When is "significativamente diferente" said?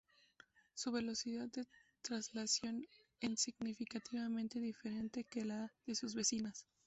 3.37-5.25